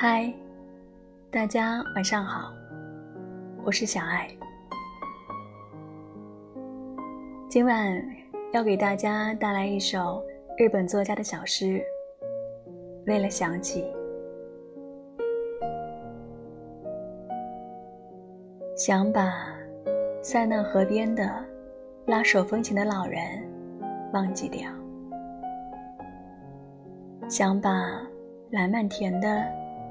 [0.00, 0.32] 嗨，
[1.28, 2.52] 大家晚上好，
[3.64, 4.30] 我是小爱。
[7.48, 8.00] 今晚
[8.52, 10.22] 要给大家带来一首
[10.56, 11.64] 日本作家的小诗
[13.08, 13.92] 《为了想起》。
[18.76, 19.52] 想把
[20.22, 21.44] 塞纳河边的
[22.06, 23.20] 拉手风琴的老人
[24.12, 24.70] 忘记掉，
[27.28, 28.00] 想把
[28.50, 29.44] 蓝漫田的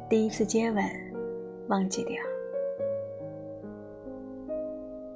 [0.10, 0.84] 第一次接吻
[1.68, 2.16] 忘记掉，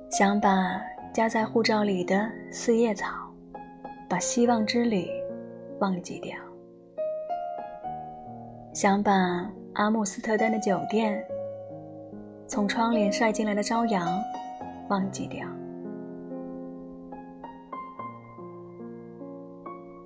[0.10, 0.82] 想把
[1.14, 3.08] 夹在护照里的四叶草，
[4.10, 5.08] 把希望之旅
[5.80, 6.38] 忘记掉，
[8.74, 11.24] 想把阿姆斯特丹的酒店。
[12.46, 14.06] 从窗帘晒进来的朝阳，
[14.90, 15.48] 忘记掉，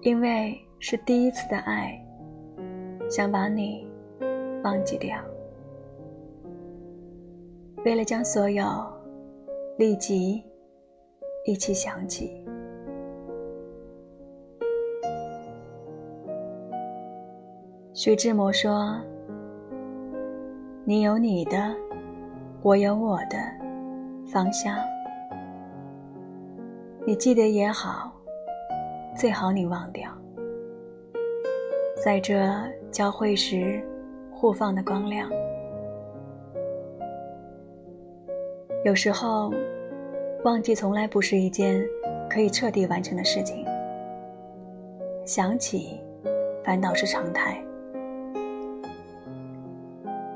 [0.02, 2.00] 因为是第一次的爱，
[3.10, 3.88] 想把你
[4.66, 5.16] 忘记掉，
[7.86, 8.66] 为了将所有
[9.78, 10.44] 立即
[11.46, 12.44] 一起想起。
[17.94, 19.00] 徐志摩说
[20.84, 21.74] ：“你有你的。”
[22.64, 23.38] 我有我的
[24.26, 24.76] 方向，
[27.06, 28.12] 你记得也好，
[29.16, 30.10] 最好你忘掉，
[32.04, 32.52] 在这
[32.90, 33.88] 交汇时
[34.36, 35.30] 互放的光亮。
[38.84, 39.52] 有时候，
[40.44, 41.84] 忘记从来不是一件
[42.30, 43.66] 可以彻底完成的事情，
[45.26, 46.00] 想起，
[46.64, 47.60] 反倒是常态，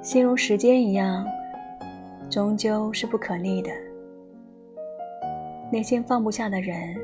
[0.02, 1.26] 心如时间一样。
[2.30, 3.72] 终究是不可逆的。
[5.72, 6.96] 那些放不下的人，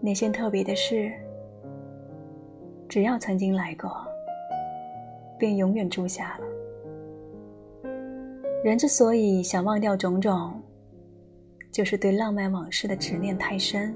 [0.00, 1.12] 那些特别的事，
[2.88, 3.90] 只要曾经来过，
[5.38, 6.44] 便永远住下了。
[8.64, 10.62] 人之所以想忘掉种种，
[11.70, 13.94] 就是对浪漫往事的执念太深。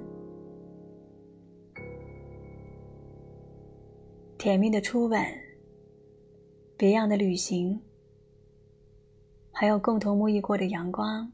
[4.37, 5.21] 甜蜜的初吻，
[6.77, 7.81] 别样的旅行。
[9.51, 11.33] 还有共同沐浴过的阳光，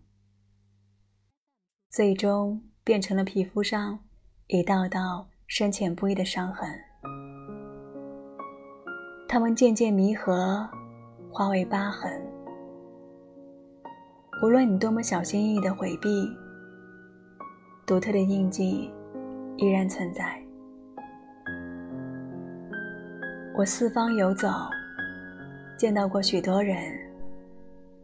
[1.91, 3.99] 最终变成了皮肤上
[4.47, 6.67] 一道道深浅不一的伤痕。
[9.35, 10.65] 它们渐渐弥合，
[11.29, 12.09] 化为疤痕。
[14.45, 16.31] 无论你多么小心翼翼的回避，
[17.85, 18.89] 独特的印记
[19.57, 20.41] 依然存在。
[23.57, 24.49] 我四方游走，
[25.77, 26.77] 见到过许多人。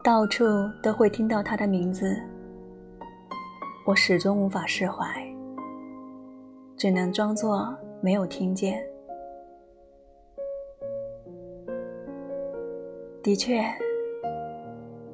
[0.03, 0.45] 到处
[0.83, 2.21] 都会听到他的名字，
[3.87, 5.07] 我始终无法释怀，
[6.77, 8.85] 只能装作没有听见。
[13.23, 13.63] 的确，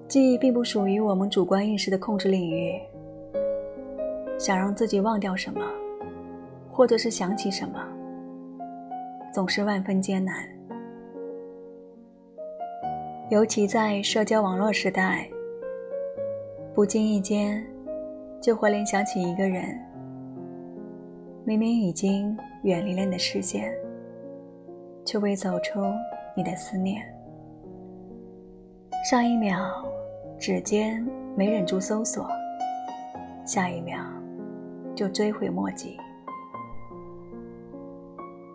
[0.07, 2.81] 记忆并不属于我们主观意识的控制领域。
[4.39, 5.61] 想让自己忘掉什么，
[6.71, 7.83] 或者是想起什么，
[9.33, 10.47] 总是万分艰难。
[13.29, 15.29] 尤其在社交网络时代，
[16.75, 17.67] 不经意间
[18.41, 19.77] 就会联想起一个人，
[21.45, 23.75] 明明已经远离了你的视线，
[25.05, 25.81] 却未走出
[26.37, 27.03] 你的思念。
[29.09, 29.87] 上一秒
[30.37, 31.01] 指尖
[31.37, 32.27] 没忍住搜索，
[33.45, 34.01] 下一秒
[34.97, 35.97] 就追悔莫及。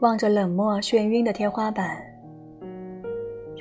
[0.01, 2.05] 望着冷漠眩晕的天花板。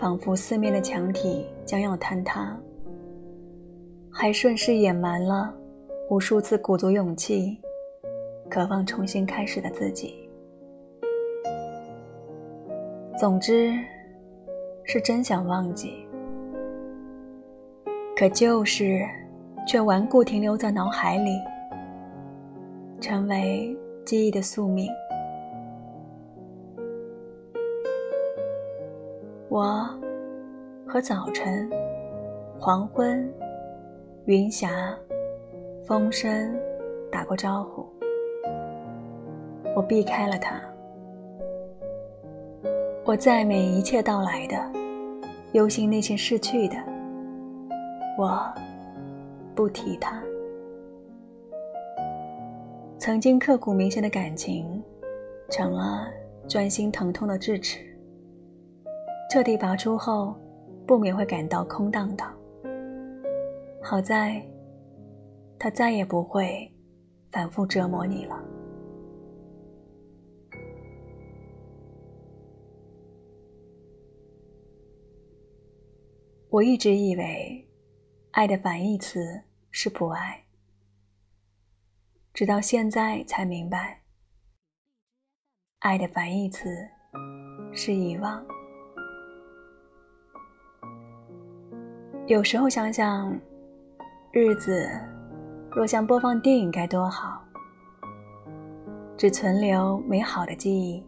[0.00, 2.58] 仿佛四面的墙体将要坍塌，
[4.10, 5.54] 还顺势掩埋了
[6.08, 7.56] 无数次鼓足勇气、
[8.48, 10.28] 渴望重新开始的自己。
[13.16, 13.72] 总之，
[14.82, 16.04] 是真想忘记，
[18.20, 19.00] 可就是
[19.66, 21.40] 却顽固停留在脑海里，
[23.00, 23.74] 成为
[24.04, 24.90] 记忆的宿命。
[29.48, 29.88] 我
[30.86, 31.66] 和早晨、
[32.58, 33.26] 黄昏、
[34.26, 34.94] 云霞、
[35.86, 36.54] 风声
[37.10, 37.88] 打过招呼，
[39.74, 40.60] 我避开了他。
[43.02, 44.56] 我赞美一切到来的，
[45.52, 46.89] 忧心那些逝去的。
[48.20, 48.38] 我
[49.54, 50.22] 不提他。
[52.98, 54.82] 曾经刻骨铭心的感情，
[55.48, 56.06] 成了
[56.46, 57.78] 钻心疼痛的智齿。
[59.30, 60.34] 彻底拔出后，
[60.86, 62.30] 不免会感到空荡荡。
[63.80, 64.46] 好在，
[65.58, 66.70] 他再也不会
[67.30, 68.38] 反复折磨你了。
[76.50, 77.66] 我一直以为，
[78.40, 80.42] 爱的反义词是不爱，
[82.32, 84.00] 直到现在才明白，
[85.80, 86.70] 爱的反义词
[87.74, 88.42] 是遗忘。
[92.28, 93.38] 有时候想想，
[94.32, 94.88] 日子
[95.70, 97.44] 若像播放电影该多好，
[99.18, 101.04] 只存留美好的记忆，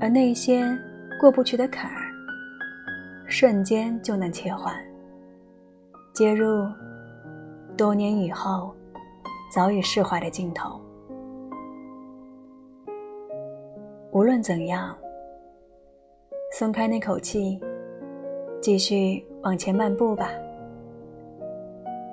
[0.00, 0.64] 而那些
[1.18, 2.08] 过不去的坎儿。
[3.26, 4.72] 瞬间就能切换，
[6.14, 6.64] 接入
[7.76, 8.72] 多年以后
[9.52, 10.80] 早已释怀的镜头。
[14.12, 14.96] 无论怎样，
[16.52, 17.60] 松开那口气，
[18.62, 20.30] 继续往前漫步吧。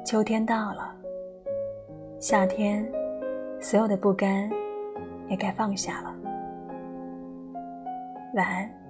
[0.04, 0.96] 秋天到了，
[2.20, 2.84] 夏天
[3.60, 4.50] 所有的不甘
[5.30, 6.12] 也该放下了。
[8.34, 8.81] 晚安。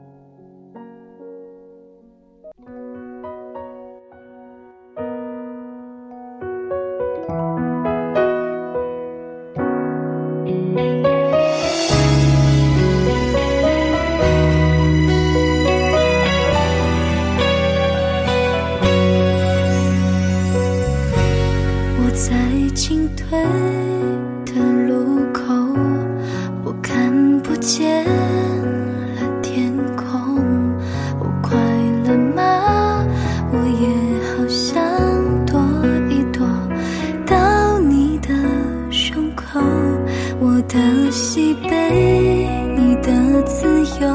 [22.13, 22.35] 在
[22.75, 23.41] 进退
[24.45, 25.53] 的路口，
[26.65, 30.37] 我看不见了天空。
[31.19, 31.57] 我快
[32.05, 33.05] 乐吗？
[33.51, 33.87] 我也
[34.27, 34.83] 好想
[35.45, 35.59] 躲
[36.09, 36.45] 一躲
[37.25, 38.27] 到你的
[38.91, 39.59] 胸口。
[40.39, 42.47] 我的喜悲，
[42.77, 44.07] 你的自由，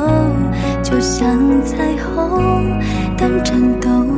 [0.82, 1.26] 就像
[1.64, 2.78] 彩虹
[3.16, 4.15] 的战斗。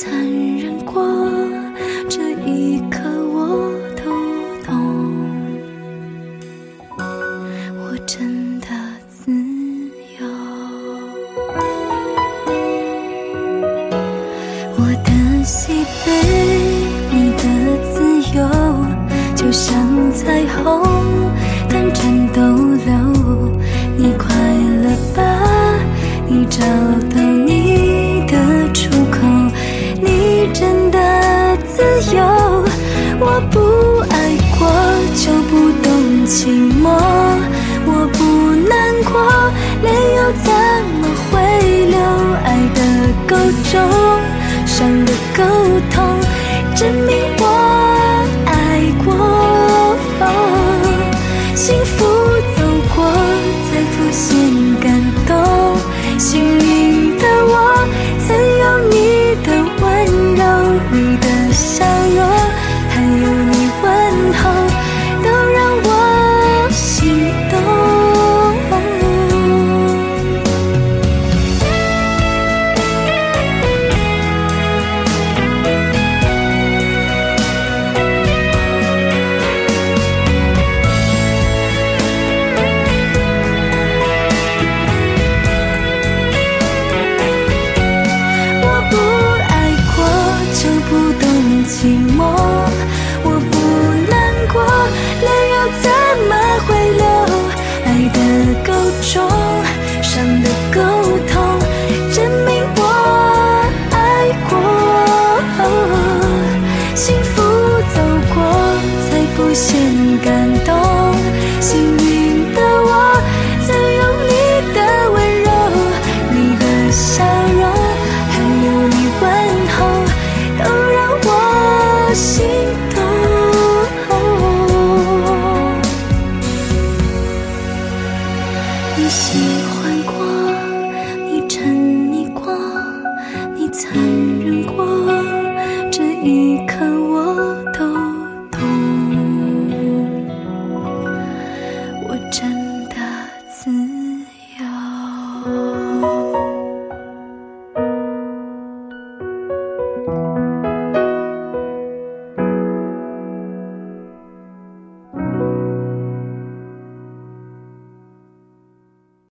[0.00, 0.12] 残
[0.56, 1.02] 忍过，
[2.08, 3.00] 这一刻
[3.34, 4.04] 我都
[4.64, 4.70] 懂。
[7.80, 8.68] 我真的
[9.08, 9.32] 自
[10.20, 10.24] 由，
[14.76, 15.10] 我的
[15.42, 16.06] 喜悲，
[17.10, 17.42] 你的
[17.92, 17.98] 自
[18.38, 18.46] 由，
[19.34, 19.74] 就像
[20.12, 20.80] 彩虹，
[21.68, 22.40] 短暂逗
[22.86, 22.94] 留。
[23.96, 24.28] 你快
[24.84, 25.20] 乐吧，
[26.28, 26.60] 你找
[27.10, 27.47] 到。
[33.38, 33.60] 我不
[34.10, 34.66] 爱过
[35.14, 35.86] 就不懂
[36.26, 36.48] 寂
[36.82, 36.90] 寞，
[37.86, 38.18] 我不
[38.68, 39.14] 难过，
[39.80, 40.50] 泪又怎
[40.98, 41.38] 么会
[41.86, 41.96] 流，
[42.42, 42.80] 爱的
[43.28, 43.36] 够
[43.70, 43.78] 重，
[44.66, 45.40] 伤的够
[45.94, 46.07] 痛。